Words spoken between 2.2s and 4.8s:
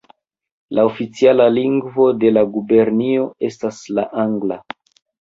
de la gubernio estas la angla.